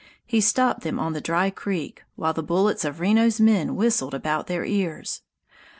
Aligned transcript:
He 0.25 0.41
stopped 0.41 0.81
them 0.81 0.97
on 0.97 1.13
the 1.13 1.21
dry 1.21 1.51
creek, 1.51 2.01
while 2.15 2.33
the 2.33 2.41
bullets 2.41 2.83
of 2.83 2.99
Reno's 2.99 3.39
men 3.39 3.75
whistled 3.75 4.15
about 4.15 4.47
their 4.47 4.65
ears. 4.65 5.21